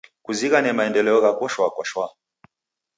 Kuzighane 0.25 0.71
maendeleo 0.77 1.19
ghako 1.23 1.45
shwaa 1.53 1.73
kwa 1.75 1.83
shwaa. 1.89 2.11